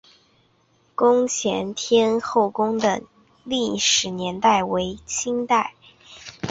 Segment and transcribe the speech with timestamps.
[0.95, 3.03] 宫前天后宫的
[3.43, 5.75] 历史年代为清代。